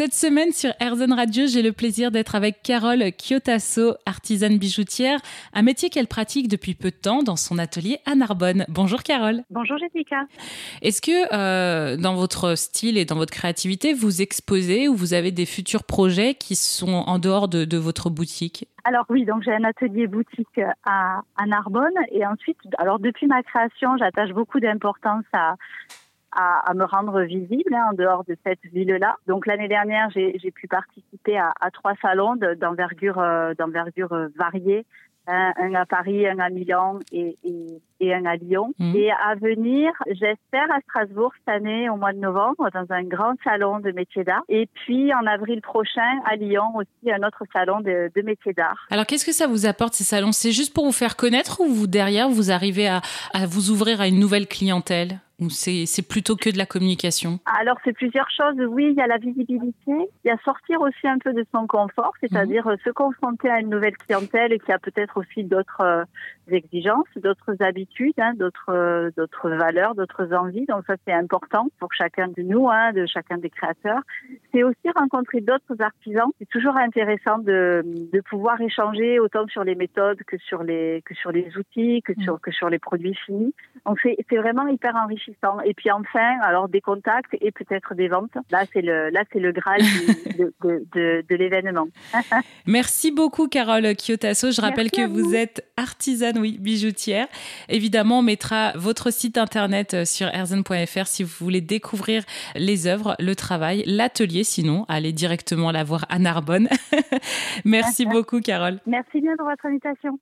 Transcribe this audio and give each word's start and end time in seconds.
Cette 0.00 0.14
semaine 0.14 0.50
sur 0.50 0.70
Airzone 0.80 1.12
Radio, 1.12 1.46
j'ai 1.46 1.60
le 1.60 1.72
plaisir 1.72 2.10
d'être 2.10 2.34
avec 2.34 2.62
Carole 2.62 3.04
Kyotasso, 3.12 3.96
artisane 4.06 4.56
bijoutière, 4.56 5.20
un 5.52 5.60
métier 5.60 5.90
qu'elle 5.90 6.06
pratique 6.06 6.48
depuis 6.48 6.72
peu 6.72 6.88
de 6.88 6.96
temps 6.96 7.22
dans 7.22 7.36
son 7.36 7.58
atelier 7.58 7.98
à 8.06 8.14
Narbonne. 8.14 8.64
Bonjour 8.70 9.02
Carole. 9.02 9.42
Bonjour 9.50 9.76
Jessica. 9.76 10.22
Est-ce 10.80 11.02
que 11.02 11.34
euh, 11.34 11.98
dans 11.98 12.14
votre 12.14 12.54
style 12.54 12.96
et 12.96 13.04
dans 13.04 13.16
votre 13.16 13.30
créativité, 13.30 13.92
vous 13.92 14.22
exposez 14.22 14.88
ou 14.88 14.94
vous 14.94 15.12
avez 15.12 15.32
des 15.32 15.44
futurs 15.44 15.84
projets 15.84 16.32
qui 16.32 16.56
sont 16.56 17.04
en 17.06 17.18
dehors 17.18 17.48
de, 17.48 17.66
de 17.66 17.76
votre 17.76 18.08
boutique? 18.08 18.66
Alors 18.84 19.04
oui, 19.10 19.26
donc 19.26 19.42
j'ai 19.42 19.52
un 19.52 19.64
atelier 19.64 20.06
boutique 20.06 20.62
à, 20.86 21.20
à 21.36 21.44
Narbonne 21.44 21.92
et 22.10 22.24
ensuite, 22.24 22.56
alors 22.78 23.00
depuis 23.00 23.26
ma 23.26 23.42
création, 23.42 23.98
j'attache 23.98 24.30
beaucoup 24.30 24.60
d'importance 24.60 25.26
à, 25.34 25.56
à, 26.32 26.72
me 26.74 26.84
rendre 26.84 27.22
visible 27.22 27.74
hein, 27.74 27.88
en 27.90 27.94
dehors 27.94 28.24
de 28.24 28.36
cette 28.44 28.64
ville-là. 28.72 29.16
Donc 29.26 29.46
l'année 29.46 29.68
dernière, 29.68 30.10
j'ai 30.10 30.50
pu 30.50 30.68
participer 30.68 31.38
à, 31.38 31.52
à 31.60 31.70
trois 31.70 31.94
salons 32.00 32.36
d'envergure 32.36 33.18
euh, 33.18 33.54
d'envergure 33.54 34.14
variée 34.38 34.86
un, 35.26 35.74
à 35.74 35.86
Paris, 35.86 36.26
un 36.26 36.38
à 36.38 36.50
Milan 36.50 36.98
et, 37.12 37.36
et, 37.44 37.80
et 38.00 38.14
un 38.14 38.24
à 38.24 38.36
Lyon. 38.36 38.72
Mhm. 38.78 38.96
Et 38.96 39.10
à 39.10 39.34
venir, 39.36 39.92
j'espère, 40.06 40.70
à 40.70 40.80
Strasbourg 40.82 41.32
cette 41.38 41.54
année, 41.54 41.88
au 41.88 41.96
mois 41.96 42.12
de 42.12 42.18
novembre, 42.18 42.68
dans 42.72 42.86
un 42.90 43.04
grand 43.04 43.34
salon 43.44 43.80
de 43.80 43.92
métiers 43.92 44.24
d'art. 44.24 44.42
Et 44.48 44.68
puis 44.72 45.12
en 45.14 45.26
avril 45.26 45.60
prochain, 45.60 46.20
à 46.24 46.36
Lyon 46.36 46.72
aussi, 46.74 47.12
un 47.12 47.26
autre 47.26 47.44
salon 47.52 47.80
de, 47.80 48.10
de 48.14 48.22
métiers 48.22 48.52
d'art. 48.52 48.86
Alors 48.90 49.06
qu'est-ce 49.06 49.26
que 49.26 49.32
ça 49.32 49.46
vous 49.46 49.66
apporte 49.66 49.94
ces 49.94 50.04
salons? 50.04 50.32
C'est 50.32 50.52
juste 50.52 50.74
pour 50.74 50.84
vous 50.84 50.92
faire 50.92 51.16
connaître 51.16 51.60
ou 51.60 51.66
vous, 51.66 51.86
derrière, 51.86 52.28
vous 52.28 52.50
arrivez 52.50 52.88
à, 52.88 53.00
à 53.32 53.46
vous 53.46 53.70
ouvrir 53.70 54.00
à 54.00 54.08
une 54.08 54.18
nouvelle 54.18 54.46
clientèle? 54.46 55.20
Ou 55.40 55.48
c'est 55.48 56.06
plutôt 56.06 56.36
que 56.36 56.50
de 56.50 56.58
la 56.58 56.66
communication 56.66 57.40
Alors, 57.58 57.78
c'est 57.84 57.94
plusieurs 57.94 58.30
choses. 58.30 58.56
Oui, 58.68 58.88
il 58.90 58.94
y 58.94 59.00
a 59.00 59.06
la 59.06 59.16
visibilité. 59.16 59.72
Il 59.86 60.28
y 60.28 60.30
a 60.30 60.36
sortir 60.44 60.80
aussi 60.82 61.08
un 61.08 61.18
peu 61.18 61.32
de 61.32 61.44
son 61.52 61.66
confort, 61.66 62.12
c'est-à-dire 62.20 62.66
mhm. 62.66 62.76
se 62.84 62.90
confronter 62.90 63.48
à 63.48 63.60
une 63.60 63.70
nouvelle 63.70 63.96
clientèle 63.96 64.58
qui 64.60 64.70
a 64.70 64.78
peut-être 64.78 65.16
aussi 65.16 65.44
d'autres 65.44 65.80
euh, 65.80 66.04
exigences, 66.48 67.06
d'autres 67.16 67.56
habitudes, 67.60 68.18
hein, 68.18 68.34
d'autres 68.34 68.70
euh, 68.70 69.10
d'autres 69.16 69.48
valeurs, 69.48 69.94
d'autres 69.94 70.32
envies. 70.34 70.66
Donc 70.66 70.84
ça, 70.86 70.94
c'est 71.06 71.14
important 71.14 71.68
pour 71.78 71.92
chacun 71.94 72.28
de 72.28 72.42
nous, 72.42 72.68
hein, 72.68 72.92
de 72.92 73.06
chacun 73.06 73.38
des 73.38 73.50
créateurs. 73.50 74.02
C'est 74.52 74.62
aussi 74.62 74.90
rencontrer 74.94 75.40
d'autres 75.40 75.80
artisans. 75.80 76.30
C'est 76.38 76.48
toujours 76.48 76.76
intéressant 76.76 77.38
de, 77.38 77.82
de 77.84 78.20
pouvoir 78.20 78.60
échanger 78.60 79.18
autant 79.18 79.46
sur 79.48 79.64
les 79.64 79.74
méthodes 79.74 80.22
que 80.26 80.36
sur 80.36 80.62
les 80.62 81.02
que 81.06 81.14
sur 81.14 81.32
les 81.32 81.56
outils, 81.56 82.02
que 82.02 82.12
sur 82.22 82.38
que 82.40 82.52
sur 82.52 82.68
les 82.68 82.78
produits 82.78 83.14
finis. 83.26 83.54
Donc 83.86 83.98
c'est 84.02 84.36
vraiment 84.36 84.66
hyper 84.66 84.94
enrichissant 84.96 85.29
et 85.64 85.74
puis 85.74 85.90
enfin, 85.90 86.38
alors 86.42 86.68
des 86.68 86.80
contacts 86.80 87.34
et 87.40 87.50
peut-être 87.52 87.94
des 87.94 88.08
ventes. 88.08 88.36
Là, 88.50 88.64
c'est 88.72 88.82
le, 88.82 89.10
là, 89.10 89.24
c'est 89.32 89.38
le 89.38 89.52
graal 89.52 89.80
de, 90.38 90.52
de, 90.62 91.24
de, 91.28 91.34
l'événement. 91.34 91.88
Merci 92.66 93.10
beaucoup, 93.10 93.48
Carole 93.48 93.94
Kyotasso. 93.96 94.50
Je 94.50 94.60
rappelle 94.60 94.90
que 94.90 95.06
vous. 95.06 95.34
êtes 95.34 95.64
artisane, 95.76 96.38
oui, 96.38 96.58
bijoutière. 96.58 97.26
Évidemment, 97.68 98.18
on 98.18 98.22
mettra 98.22 98.72
votre 98.74 99.12
site 99.12 99.38
internet 99.38 99.94
euh, 99.94 100.04
sur 100.04 100.26
erzen.fr 100.28 101.06
si 101.06 101.22
vous 101.22 101.32
voulez 101.38 101.60
découvrir 101.60 102.24
les 102.56 102.86
œuvres, 102.86 103.14
le 103.18 103.34
travail, 103.34 103.84
l'atelier. 103.86 104.44
Sinon, 104.44 104.84
allez 104.88 105.12
directement 105.12 105.70
la 105.70 105.84
voir 105.84 106.04
à 106.08 106.18
Narbonne. 106.18 106.68
Merci 107.64 108.06
beaucoup, 108.06 108.40
Carole. 108.40 108.80
Merci 108.86 109.20
bien 109.20 109.36
pour 109.36 109.46
votre 109.46 109.66
invitation. 109.66 110.18